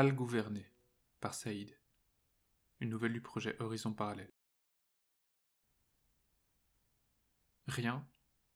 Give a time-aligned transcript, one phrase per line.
[0.00, 0.64] Al gouverner
[1.18, 1.76] par Saïd.
[2.78, 4.32] Une nouvelle du projet Horizon Parallèle.
[7.66, 8.06] Rien,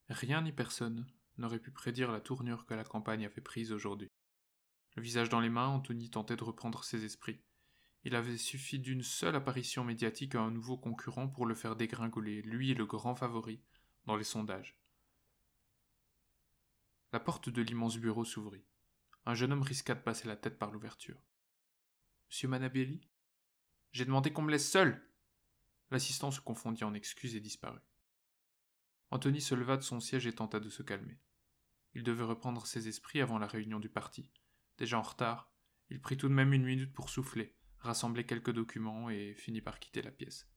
[0.08, 1.04] rien ni personne
[1.38, 4.08] n'aurait pu prédire la tournure que la campagne avait prise aujourd'hui.
[4.94, 7.42] Le visage dans les mains, Anthony tentait de reprendre ses esprits.
[8.04, 12.42] Il avait suffi d'une seule apparition médiatique à un nouveau concurrent pour le faire dégringoler,
[12.42, 13.60] lui le grand favori,
[14.04, 14.78] dans les sondages.
[17.12, 18.64] La porte de l'immense bureau s'ouvrit.
[19.26, 21.20] Un jeune homme risqua de passer la tête par l'ouverture.
[22.32, 23.06] Monsieur Manabelli?
[23.90, 25.06] J'ai demandé qu'on me laisse seul
[25.90, 27.84] L'assistant se confondit en excuses et disparut.
[29.10, 31.20] Anthony se leva de son siège et tenta de se calmer.
[31.92, 34.30] Il devait reprendre ses esprits avant la réunion du parti.
[34.78, 35.52] Déjà en retard,
[35.90, 39.78] il prit tout de même une minute pour souffler, rassembler quelques documents et finit par
[39.78, 40.48] quitter la pièce.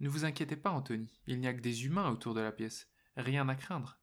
[0.00, 2.90] Ne vous inquiétez pas, Anthony, il n'y a que des humains autour de la pièce.
[3.16, 3.98] Rien à craindre.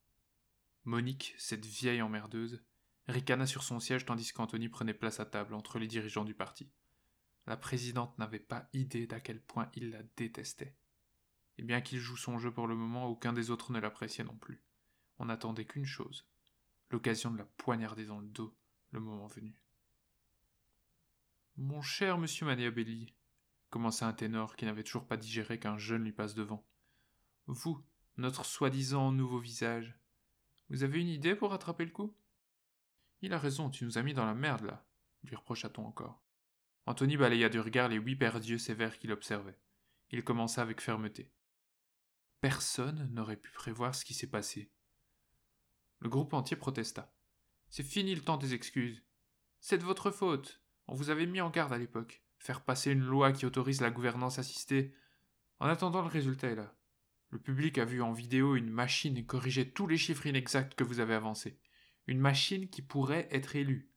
[0.83, 2.65] Monique, cette vieille emmerdeuse,
[3.07, 6.71] ricana sur son siège tandis qu'Anthony prenait place à table entre les dirigeants du parti.
[7.47, 10.75] La présidente n'avait pas idée d'à quel point il la détestait.
[11.57, 14.35] Et bien qu'il joue son jeu pour le moment, aucun des autres ne l'appréciait non
[14.35, 14.63] plus.
[15.19, 16.27] On n'attendait qu'une chose
[16.91, 18.55] l'occasion de la poignarder dans le dos,
[18.91, 19.59] le moment venu.
[21.57, 23.13] Mon cher monsieur Maniabelli,
[23.69, 26.65] commença un ténor qui n'avait toujours pas digéré qu'un jeune lui passe devant.
[27.47, 27.83] Vous,
[28.17, 29.97] notre soi-disant nouveau visage,
[30.69, 32.15] vous avez une idée pour rattraper le coup?
[33.25, 34.85] Il a raison, tu nous as mis dans la merde là,
[35.23, 36.23] lui reprocha-t-on encore.
[36.85, 39.59] Anthony balaya du regard les huit paires d'yeux sévères qu'il observait.
[40.11, 41.33] Il commença avec fermeté.
[42.39, 44.71] Personne n'aurait pu prévoir ce qui s'est passé.
[46.01, 47.15] Le groupe entier protesta.
[47.71, 49.03] C'est fini le temps des excuses.
[49.59, 50.61] C'est de votre faute.
[50.85, 52.23] On vous avait mis en garde à l'époque.
[52.37, 54.93] Faire passer une loi qui autorise la gouvernance assistée.
[55.59, 56.75] En attendant, le résultat est là.
[57.31, 60.99] Le public a vu en vidéo une machine corriger tous les chiffres inexacts que vous
[60.99, 61.59] avez avancés.
[62.07, 63.89] Une machine qui pourrait être élue.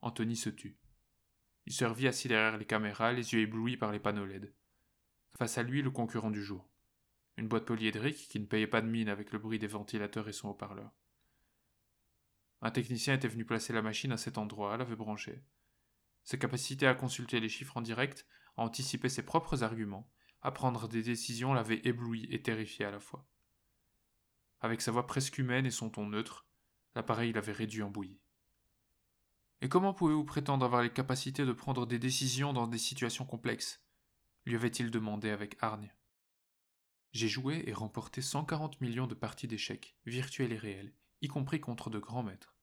[0.00, 0.78] Anthony se tut.
[1.66, 4.54] Il se revit assis derrière les caméras, les yeux éblouis par les panneaux LED.
[5.36, 6.68] Face à lui, le concurrent du jour.
[7.36, 10.32] Une boîte polyédrique qui ne payait pas de mine avec le bruit des ventilateurs et
[10.32, 10.90] son haut-parleur.
[12.62, 15.42] Un technicien était venu placer la machine à cet endroit, l'avait branchée.
[16.24, 18.26] Sa capacité à consulter les chiffres en direct,
[18.56, 20.10] à anticiper ses propres arguments,
[20.40, 23.28] à prendre des décisions l'avait ébloui et terrifié à la fois.
[24.62, 26.46] Avec sa voix presque humaine et son ton neutre,
[26.94, 28.20] l'appareil l'avait réduit en bouillie.
[29.60, 33.82] Et comment pouvez-vous prétendre avoir les capacités de prendre des décisions dans des situations complexes?
[34.44, 35.94] lui avait-il demandé avec hargne.
[37.12, 41.90] J'ai joué et remporté 140 millions de parties d'échecs, virtuelles et réelles, y compris contre
[41.90, 42.56] de grands maîtres.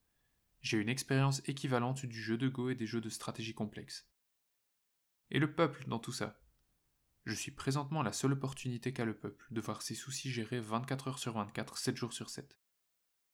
[0.61, 4.09] J'ai une expérience équivalente du jeu de Go et des jeux de stratégie complexes.
[5.31, 6.38] Et le peuple dans tout ça?
[7.29, 11.09] Je suis présentement la seule opportunité qu'a le peuple de voir ses soucis gérés 24
[11.09, 12.57] heures sur 24, 7 jours sur 7.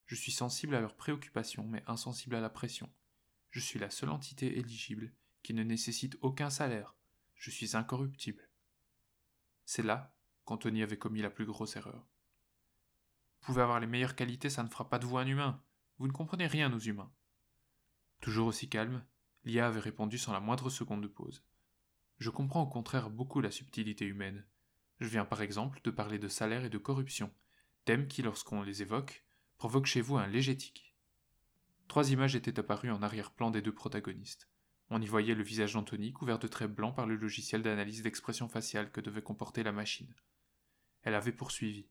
[0.05, 2.91] Je suis sensible à leurs préoccupations, mais insensible à la pression,
[3.51, 5.13] je suis la seule entité éligible
[5.43, 6.93] qui ne nécessite aucun salaire.
[7.35, 8.49] Je suis incorruptible.
[9.63, 10.13] C'est là
[10.43, 12.05] qu'Anthony avait commis la plus grosse erreur.
[13.39, 15.63] Vous pouvez avoir les meilleures qualités, ça ne fera pas de vous un humain.
[15.99, 17.13] Vous ne comprenez rien, nous humains.
[18.19, 19.05] Toujours aussi calme,
[19.45, 21.45] Lia avait répondu sans la moindre seconde de pause.
[22.17, 24.45] Je comprends au contraire beaucoup la subtilité humaine.
[24.99, 27.33] Je viens par exemple de parler de salaire et de corruption,
[27.83, 29.25] thèmes qui, lorsqu'on les évoque,
[29.57, 30.57] provoquent chez vous un léger.
[31.87, 34.49] Trois images étaient apparues en arrière-plan des deux protagonistes.
[34.89, 38.47] On y voyait le visage d'Anthony couvert de traits blancs par le logiciel d'analyse d'expression
[38.47, 40.13] faciale que devait comporter la machine.
[41.03, 41.89] Elle avait poursuivi.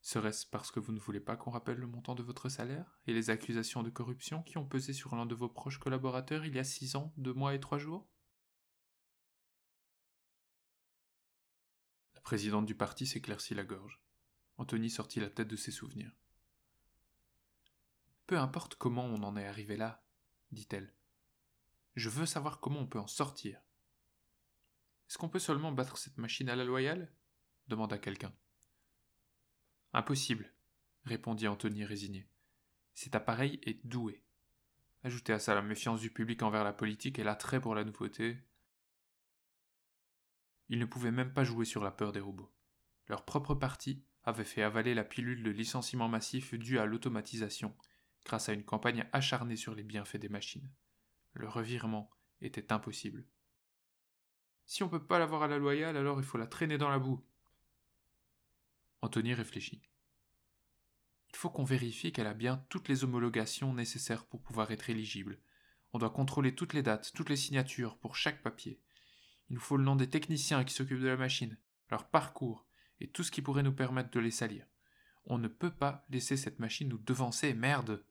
[0.00, 3.12] Serait-ce parce que vous ne voulez pas qu'on rappelle le montant de votre salaire et
[3.12, 6.58] les accusations de corruption qui ont pesé sur l'un de vos proches collaborateurs il y
[6.58, 8.06] a six ans, deux mois et trois jours?
[12.24, 14.02] Présidente du parti s'éclaircit la gorge.
[14.56, 16.10] Anthony sortit la tête de ses souvenirs.
[18.26, 20.02] Peu importe comment on en est arrivé là,
[20.50, 20.94] dit-elle.
[21.94, 23.60] Je veux savoir comment on peut en sortir.
[25.08, 27.12] Est-ce qu'on peut seulement battre cette machine à la loyale?
[27.68, 28.34] demanda quelqu'un.
[29.92, 30.52] Impossible,
[31.04, 32.28] répondit Anthony résigné.
[32.94, 34.24] Cet appareil est doué.
[35.02, 38.38] Ajoutez à ça la méfiance du public envers la politique et l'attrait pour la nouveauté.
[40.68, 42.52] Ils ne pouvaient même pas jouer sur la peur des robots.
[43.08, 47.76] Leur propre parti avait fait avaler la pilule de licenciement massif due à l'automatisation
[48.24, 50.70] grâce à une campagne acharnée sur les bienfaits des machines.
[51.34, 53.26] Le revirement était impossible.
[54.66, 56.88] Si on ne peut pas l'avoir à la loyale, alors il faut la traîner dans
[56.88, 57.22] la boue.
[59.02, 59.82] Anthony réfléchit.
[61.28, 65.38] Il faut qu'on vérifie qu'elle a bien toutes les homologations nécessaires pour pouvoir être éligible.
[65.92, 68.80] On doit contrôler toutes les dates, toutes les signatures pour chaque papier.
[69.48, 71.58] Il nous faut le nom des techniciens qui s'occupent de la machine,
[71.90, 72.66] leur parcours
[73.00, 74.66] et tout ce qui pourrait nous permettre de les salir.
[75.26, 78.04] On ne peut pas laisser cette machine nous devancer, merde.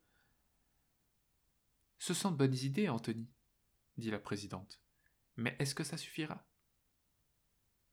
[1.99, 3.31] Ce sont de bonnes idées, Anthony,
[3.97, 4.81] dit la présidente.
[5.35, 6.47] Mais est-ce que ça suffira?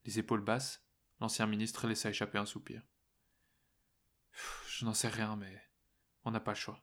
[0.04, 0.84] Les épaules basses,
[1.20, 2.82] l'ancien ministre laissa échapper un soupir.
[4.68, 5.62] Je n'en sais rien, mais
[6.24, 6.82] on n'a pas le choix.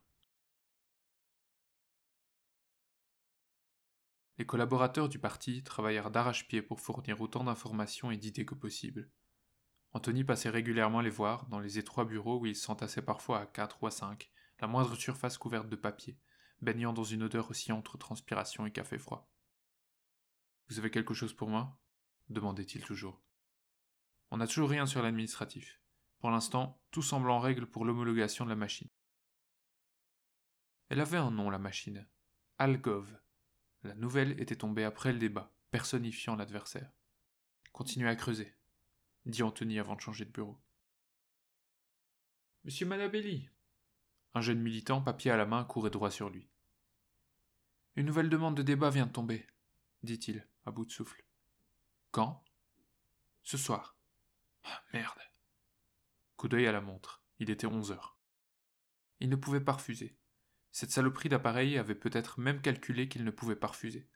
[4.38, 9.10] Les collaborateurs du parti travaillèrent d'arrache-pied pour fournir autant d'informations et d'idées que possible.
[9.94, 13.82] Anthony passait régulièrement les voir dans les étroits bureaux où ils s'entassaient parfois à quatre
[13.82, 14.30] ou à cinq,
[14.60, 16.20] la moindre surface couverte de papier,
[16.62, 19.32] baignant dans une odeur aussi entre transpiration et café froid.
[20.70, 21.80] Vous avez quelque chose pour moi?
[22.30, 23.24] demandait-il toujours.
[24.32, 25.82] On n'a toujours rien sur l'administratif.
[26.20, 28.90] Pour l'instant, tout semble en règle pour l'homologation de la machine.
[30.90, 32.08] Elle avait un nom, la machine.
[32.58, 33.18] Algov.
[33.84, 36.92] La nouvelle était tombée après le débat, personnifiant l'adversaire.
[37.72, 38.56] Continuez à creuser,
[39.26, 40.60] dit Anthony avant de changer de bureau.
[42.64, 43.50] Monsieur Manabelli
[44.34, 46.50] Un jeune militant, papier à la main, courait droit sur lui.
[47.96, 49.48] Une nouvelle demande de débat vient de tomber,
[50.04, 51.24] dit-il, à bout de souffle.
[52.12, 52.44] Quand?
[53.44, 53.96] Ce soir.
[54.64, 55.20] Ah, merde.
[56.36, 57.22] Coup d'œil à la montre.
[57.40, 58.18] Il était onze heures.
[59.20, 60.18] Il ne pouvait pas refuser.
[60.78, 64.08] Cette saloperie d'appareil avait peut-être même calculé qu'il ne pouvait pas refuser.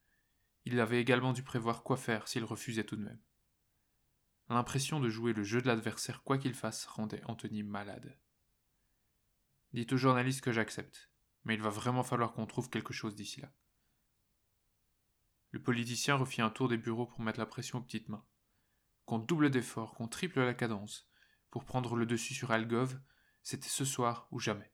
[0.63, 3.19] Il avait également dû prévoir quoi faire s'il refusait tout de même.
[4.47, 8.15] L'impression de jouer le jeu de l'adversaire quoi qu'il fasse rendait Anthony malade.
[9.73, 11.09] Dites aux journalistes que j'accepte,
[11.45, 13.51] mais il va vraiment falloir qu'on trouve quelque chose d'ici là.
[15.49, 18.27] Le politicien refit un tour des bureaux pour mettre la pression aux petites mains.
[19.05, 21.09] Qu'on double d'efforts, qu'on triple la cadence,
[21.49, 23.01] pour prendre le dessus sur Algov,
[23.41, 24.70] c'était ce soir ou jamais.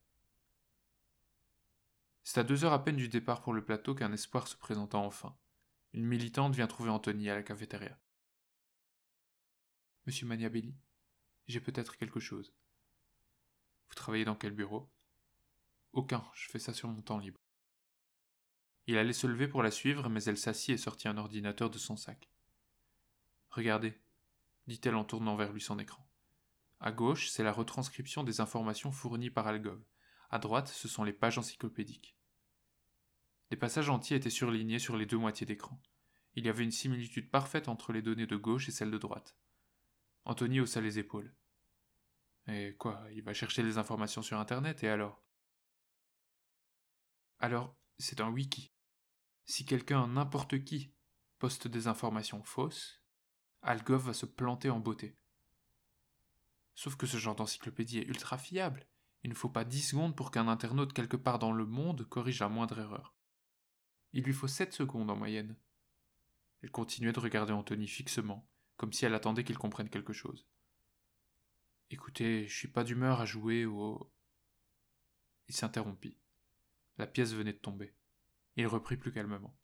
[2.30, 4.98] C'est à deux heures à peine du départ pour le plateau qu'un espoir se présenta
[4.98, 5.38] enfin.
[5.94, 7.98] Une militante vient trouver Anthony à la cafétéria.
[10.06, 10.76] Monsieur Maniabelli,
[11.48, 12.54] j'ai peut-être quelque chose.
[13.88, 14.92] Vous travaillez dans quel bureau?
[15.94, 17.40] Aucun, je fais ça sur mon temps libre.
[18.88, 21.78] Il allait se lever pour la suivre, mais elle s'assit et sortit un ordinateur de
[21.78, 22.30] son sac.
[23.52, 23.98] Regardez,
[24.68, 26.06] dit-elle en tournant vers lui son écran.
[26.82, 29.82] À gauche, c'est la retranscription des informations fournies par Algov.
[30.30, 32.17] À droite, ce sont les pages encyclopédiques.
[33.50, 35.82] Les passages entiers étaient surlignés sur les deux moitiés d'écran.
[36.36, 39.38] Il y avait une similitude parfaite entre les données de gauche et celles de droite.
[40.26, 41.34] Anthony haussa les épaules.
[42.48, 45.24] Et quoi, il va chercher les informations sur Internet, et alors?
[47.40, 48.74] Alors, c'est un wiki.
[49.46, 50.94] Si quelqu'un, n'importe qui,
[51.40, 53.02] poste des informations fausses,
[53.62, 55.18] Algov va se planter en beauté.
[56.76, 58.88] Sauf que ce genre d'encyclopédie est ultra fiable.
[59.24, 62.40] Il ne faut pas dix secondes pour qu'un internaute quelque part dans le monde corrige
[62.40, 63.17] la moindre erreur.
[64.14, 65.56] Il lui faut sept secondes en moyenne.
[66.62, 70.48] Elle continuait de regarder Anthony fixement, comme si elle attendait qu'il comprenne quelque chose.
[71.90, 74.12] Écoutez, je suis pas d'humeur à jouer au.
[75.48, 76.18] Il s'interrompit.
[76.98, 77.94] La pièce venait de tomber.
[78.56, 79.56] Il reprit plus calmement.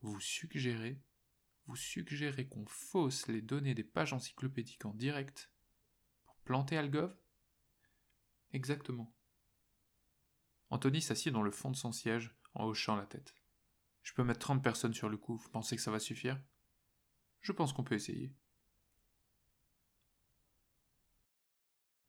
[0.00, 1.00] Vous suggérez,
[1.66, 5.50] vous suggérez qu'on fausse les données des pages encyclopédiques en direct
[6.24, 7.14] pour planter Algov?
[8.52, 9.14] Exactement.
[10.70, 13.34] Anthony s'assit dans le fond de son siège en hochant la tête.
[14.02, 16.40] Je peux mettre trente personnes sur le coup, vous pensez que ça va suffire?
[17.40, 18.34] Je pense qu'on peut essayer.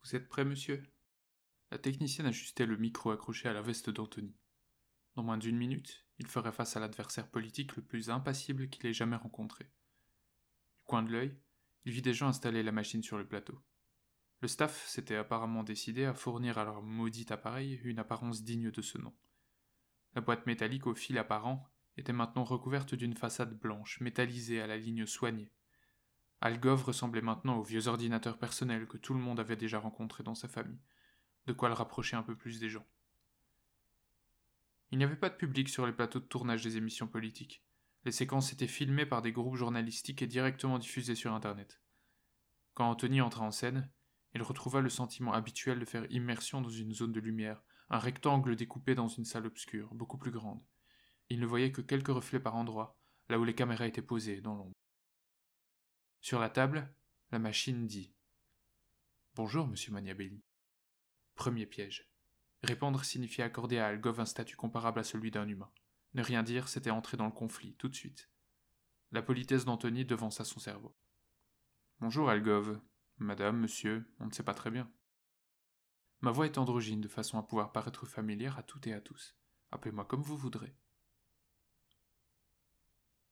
[0.02, 0.82] Vous êtes prêt, monsieur?
[1.70, 4.34] La technicienne ajustait le micro accroché à la veste d'Anthony.
[5.14, 8.92] Dans moins d'une minute, il ferait face à l'adversaire politique le plus impassible qu'il ait
[8.92, 9.64] jamais rencontré.
[9.64, 11.36] Du coin de l'œil,
[11.84, 13.62] il vit des gens installer la machine sur le plateau.
[14.40, 18.82] Le staff s'était apparemment décidé à fournir à leur maudit appareil une apparence digne de
[18.82, 19.14] ce nom.
[20.14, 24.76] La boîte métallique au fil apparent était maintenant recouverte d'une façade blanche, métallisée à la
[24.76, 25.52] ligne soignée.
[26.40, 30.34] Algov ressemblait maintenant aux vieux ordinateurs personnels que tout le monde avait déjà rencontrés dans
[30.34, 30.80] sa famille,
[31.46, 32.86] de quoi le rapprocher un peu plus des gens.
[34.90, 37.62] Il n'y avait pas de public sur les plateaux de tournage des émissions politiques.
[38.04, 41.80] Les séquences étaient filmées par des groupes journalistiques et directement diffusées sur Internet.
[42.74, 43.90] Quand Anthony entra en scène,
[44.34, 48.56] il retrouva le sentiment habituel de faire immersion dans une zone de lumière, un rectangle
[48.56, 50.62] découpé dans une salle obscure, beaucoup plus grande.
[51.28, 52.96] Il ne voyait que quelques reflets par endroits,
[53.28, 54.76] là où les caméras étaient posées, dans l'ombre.
[56.20, 56.92] Sur la table,
[57.32, 58.14] la machine dit
[59.34, 60.42] Bonjour, monsieur Maniabelli.
[61.34, 62.08] Premier piège.
[62.62, 65.70] Répondre signifiait accorder à Algov un statut comparable à celui d'un humain.
[66.14, 68.30] Ne rien dire, c'était entrer dans le conflit, tout de suite.
[69.12, 70.94] La politesse d'Anthony devança son cerveau.
[72.00, 72.80] Bonjour, Algov.
[73.18, 74.90] Madame, monsieur, on ne sait pas très bien.
[76.22, 79.34] Ma voix est androgyne de façon à pouvoir paraître familière à toutes et à tous.
[79.70, 80.74] Appelez-moi comme vous voudrez.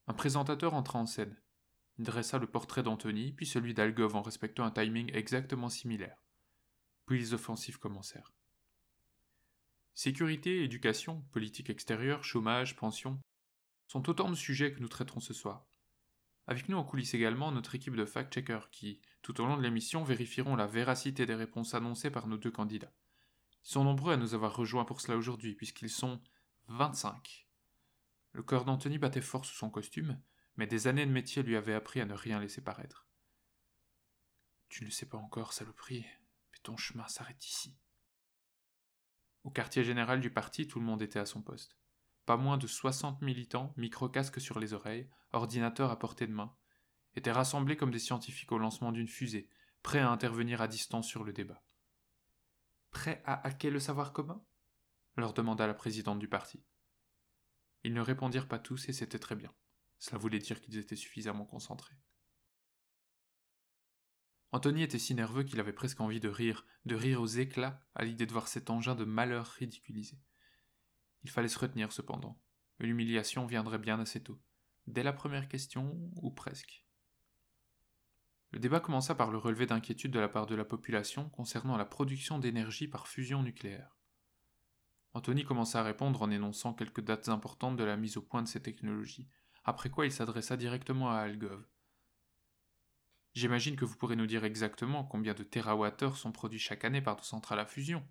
[0.06, 1.38] Un présentateur entra en scène.
[1.98, 6.22] Il dressa le portrait d'Anthony, puis celui d'Algov en respectant un timing exactement similaire.
[7.04, 8.32] Puis les offensives commencèrent.
[9.94, 13.20] Sécurité, éducation, politique extérieure, chômage, pension
[13.86, 15.67] sont autant de sujets que nous traiterons ce soir.
[16.48, 20.02] Avec nous en coulisses également notre équipe de fact-checkers qui, tout au long de l'émission,
[20.02, 22.94] vérifieront la véracité des réponses annoncées par nos deux candidats.
[23.64, 26.22] Ils sont nombreux à nous avoir rejoints pour cela aujourd'hui, puisqu'ils sont
[26.68, 27.46] 25.
[28.32, 30.18] Le corps d'Anthony battait fort sous son costume,
[30.56, 33.06] mais des années de métier lui avaient appris à ne rien laisser paraître.
[34.70, 36.06] Tu ne le sais pas encore, saloperie,
[36.52, 37.76] mais ton chemin s'arrête ici.
[39.44, 41.76] Au quartier général du parti, tout le monde était à son poste.
[42.28, 46.54] Pas moins de 60 militants, micro-casques sur les oreilles, ordinateurs à portée de main,
[47.14, 49.48] étaient rassemblés comme des scientifiques au lancement d'une fusée,
[49.82, 51.64] prêts à intervenir à distance sur le débat.
[52.90, 54.44] Prêts à hacker le savoir commun?
[55.16, 56.62] leur demanda la présidente du parti.
[57.82, 59.54] Ils ne répondirent pas tous et c'était très bien.
[59.98, 61.96] Cela voulait dire qu'ils étaient suffisamment concentrés.
[64.52, 68.04] Anthony était si nerveux qu'il avait presque envie de rire, de rire aux éclats à
[68.04, 70.18] l'idée de voir cet engin de malheur ridiculisé.
[71.24, 72.40] Il fallait se retenir cependant.
[72.78, 74.40] L'humiliation viendrait bien assez tôt,
[74.86, 76.84] dès la première question, ou presque.
[78.50, 81.84] Le débat commença par le relevé d'inquiétude de la part de la population concernant la
[81.84, 83.98] production d'énergie par fusion nucléaire.
[85.12, 88.48] Anthony commença à répondre en énonçant quelques dates importantes de la mise au point de
[88.48, 89.28] ces technologies,
[89.64, 91.66] après quoi il s'adressa directement à Algov,
[93.34, 97.16] J'imagine que vous pourrez nous dire exactement combien de TWh sont produits chaque année par
[97.16, 98.04] nos centrales à fusion.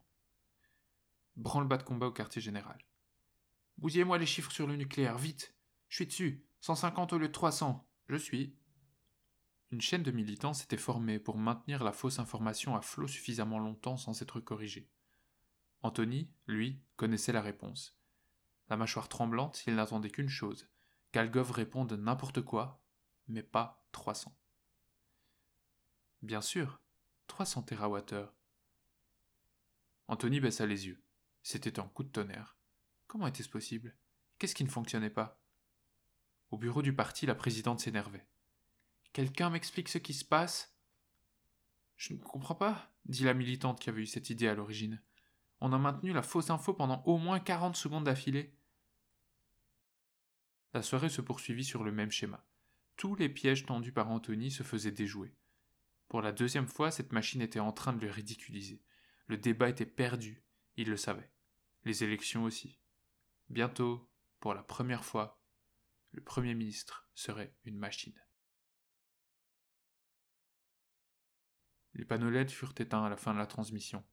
[1.36, 2.78] Branle-bas de combat au quartier général.
[3.78, 5.56] Bousillez-moi les chiffres sur le nucléaire, vite
[5.90, 8.56] Je suis dessus 150 au lieu de 300 Je suis.
[9.72, 13.98] Une chaîne de militants s'était formée pour maintenir la fausse information à flot suffisamment longtemps
[13.98, 14.90] sans être corrigée.
[15.82, 18.00] Anthony, lui, connaissait la réponse.
[18.70, 20.70] La mâchoire tremblante, il n'attendait qu'une chose
[21.12, 22.84] qu'Algov réponde n'importe quoi,
[23.28, 24.38] mais pas 300.
[26.22, 26.82] Bien sûr,
[27.28, 28.28] 300 TWh.
[30.08, 31.04] Anthony baissa les yeux.
[31.44, 32.57] C'était un coup de tonnerre.
[33.08, 33.96] Comment était-ce possible?
[34.38, 35.42] Qu'est-ce qui ne fonctionnait pas?
[36.52, 38.28] Au bureau du parti, la présidente s'énervait.
[39.14, 40.78] Quelqu'un m'explique ce qui se passe?
[41.96, 45.02] Je ne comprends pas, dit la militante qui avait eu cette idée à l'origine.
[45.62, 48.54] On a maintenu la fausse info pendant au moins 40 secondes d'affilée.
[50.74, 52.46] La soirée se poursuivit sur le même schéma.
[52.98, 55.34] Tous les pièges tendus par Anthony se faisaient déjouer.
[56.10, 58.82] Pour la deuxième fois, cette machine était en train de le ridiculiser.
[59.28, 60.44] Le débat était perdu,
[60.76, 61.32] il le savait.
[61.84, 62.80] Les élections aussi.
[63.50, 65.42] Bientôt, pour la première fois,
[66.12, 68.20] le Premier ministre serait une machine.
[71.94, 74.06] Les panneaux LED furent éteints à la fin de la transmission,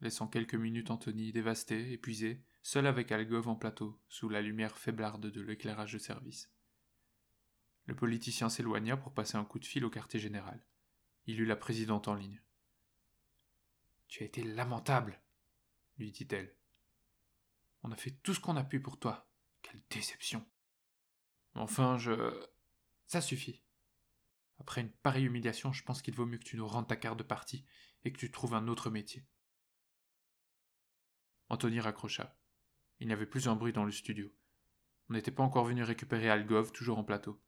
[0.00, 5.26] laissant quelques minutes Anthony dévasté, épuisé, seul avec Algov en plateau, sous la lumière faiblarde
[5.26, 6.50] de l'éclairage de service.
[7.86, 10.64] Le politicien s'éloigna pour passer un coup de fil au quartier général.
[11.26, 12.42] Il eut la présidente en ligne.
[14.08, 15.20] Tu as été lamentable,
[15.98, 16.57] lui dit-elle.
[17.88, 19.30] On a fait tout ce qu'on a pu pour toi.
[19.62, 20.46] Quelle déception.
[21.54, 22.46] Enfin, je.
[23.06, 23.64] Ça suffit.
[24.58, 27.18] Après une pareille humiliation, je pense qu'il vaut mieux que tu nous rendes ta carte
[27.18, 27.64] de parti
[28.04, 29.26] et que tu trouves un autre métier.
[31.48, 32.38] Anthony raccrocha.
[33.00, 34.30] Il n'y avait plus un bruit dans le studio.
[35.08, 37.42] On n'était pas encore venu récupérer Algov, toujours en plateau.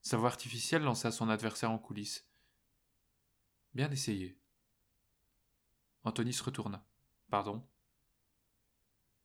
[0.00, 2.28] Sa voix artificielle lança son adversaire en coulisses.
[3.74, 4.40] Bien essayé.
[6.02, 6.84] Anthony se retourna.
[7.30, 7.64] Pardon?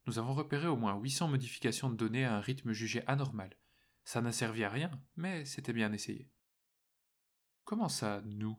[0.05, 3.55] Nous avons repéré au moins 800 modifications de données à un rythme jugé anormal.
[4.03, 6.29] Ça n'a servi à rien, mais c'était bien essayé.
[7.63, 8.57] Comment ça, nous?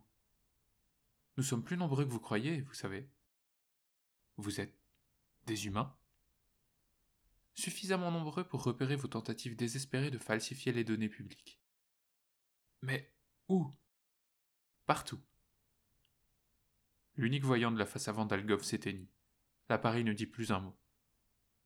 [1.36, 3.10] Nous sommes plus nombreux que vous croyez, vous savez.
[4.36, 4.74] Vous êtes
[5.44, 5.94] des humains?
[7.54, 11.60] Suffisamment nombreux pour repérer vos tentatives désespérées de falsifier les données publiques.
[12.80, 13.12] Mais
[13.48, 13.70] où?
[14.86, 15.20] Partout.
[17.16, 19.10] L'unique voyant de la face avant d'Algov s'éteignit.
[19.68, 20.76] L'appareil ne dit plus un mot.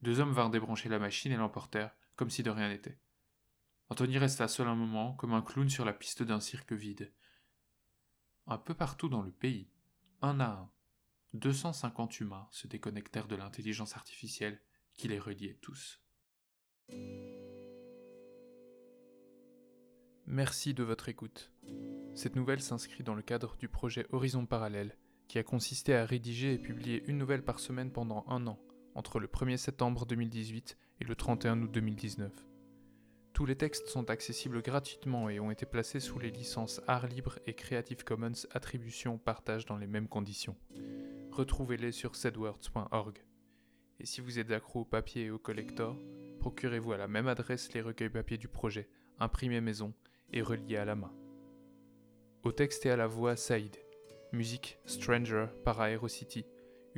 [0.03, 2.99] Deux hommes vinrent débrancher la machine et l'emportèrent, comme si de rien n'était.
[3.91, 7.13] Anthony resta seul un moment, comme un clown sur la piste d'un cirque vide.
[8.47, 9.71] Un peu partout dans le pays,
[10.23, 10.71] un à un,
[11.35, 14.61] 250 humains se déconnectèrent de l'intelligence artificielle
[14.95, 16.03] qui les reliait tous.
[20.27, 21.53] Merci de votre écoute.
[22.15, 26.55] Cette nouvelle s'inscrit dans le cadre du projet Horizon Parallèle, qui a consisté à rédiger
[26.55, 28.59] et publier une nouvelle par semaine pendant un an,
[28.99, 32.33] entre le 1er septembre 2018 et le 31 août 2019.
[33.33, 37.39] Tous les textes sont accessibles gratuitement et ont été placés sous les licences Art Libre
[37.47, 40.57] et Creative Commons Attribution Partage dans les mêmes conditions.
[41.31, 43.23] Retrouvez-les sur sedwords.org.
[44.01, 45.97] Et si vous êtes accro au papier et au collector,
[46.41, 48.89] procurez-vous à la même adresse les recueils papier du projet,
[49.21, 49.95] imprimés maison
[50.33, 51.13] et reliés à la main.
[52.43, 53.77] Au texte et à la voix, Saïd.
[54.33, 56.45] Musique Stranger par Aerocity,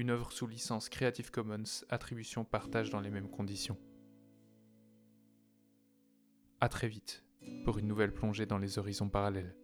[0.00, 3.76] une œuvre sous licence Creative Commons, attribution partage dans les mêmes conditions.
[6.62, 7.22] A très vite
[7.66, 9.54] pour une nouvelle plongée dans les horizons parallèles.